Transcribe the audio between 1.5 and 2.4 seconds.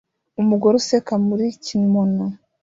kimono